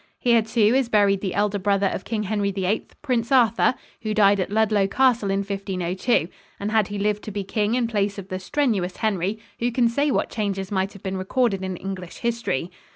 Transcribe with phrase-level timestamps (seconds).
[0.17, 4.39] Here, too, is buried the elder brother of King Henry VIII, Prince Arthur, who died
[4.39, 6.27] at Ludlow Castle in 1502;
[6.59, 9.87] and had he lived to be king in place of the strenuous Henry, who can
[9.87, 12.71] say what changes might have been recorded in English history?